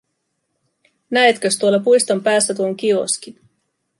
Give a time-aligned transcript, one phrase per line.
[1.09, 3.41] Näetkös, tuolla puiston päässä tuon kioskin.